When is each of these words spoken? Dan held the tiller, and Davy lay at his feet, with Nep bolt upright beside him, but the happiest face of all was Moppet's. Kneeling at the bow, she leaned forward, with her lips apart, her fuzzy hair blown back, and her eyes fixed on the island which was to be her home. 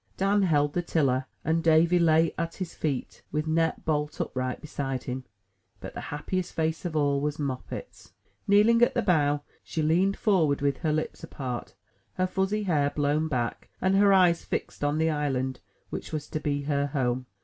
Dan 0.17 0.41
held 0.41 0.73
the 0.73 0.81
tiller, 0.81 1.25
and 1.45 1.63
Davy 1.63 1.99
lay 1.99 2.33
at 2.35 2.55
his 2.55 2.73
feet, 2.73 3.21
with 3.31 3.45
Nep 3.45 3.85
bolt 3.85 4.19
upright 4.19 4.59
beside 4.59 5.03
him, 5.03 5.25
but 5.79 5.93
the 5.93 6.01
happiest 6.09 6.53
face 6.53 6.85
of 6.85 6.95
all 6.95 7.21
was 7.21 7.37
Moppet's. 7.37 8.11
Kneeling 8.47 8.81
at 8.81 8.95
the 8.95 9.03
bow, 9.03 9.43
she 9.63 9.83
leaned 9.83 10.17
forward, 10.17 10.59
with 10.59 10.77
her 10.79 10.91
lips 10.91 11.23
apart, 11.23 11.75
her 12.15 12.25
fuzzy 12.25 12.63
hair 12.63 12.89
blown 12.89 13.27
back, 13.27 13.69
and 13.79 13.95
her 13.95 14.11
eyes 14.11 14.43
fixed 14.43 14.83
on 14.83 14.97
the 14.97 15.11
island 15.11 15.59
which 15.91 16.11
was 16.11 16.27
to 16.29 16.39
be 16.39 16.63
her 16.63 16.87
home. 16.87 17.27